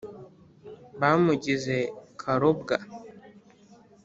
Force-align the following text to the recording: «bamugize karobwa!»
«bamugize 0.99 1.77
karobwa!» 2.21 2.75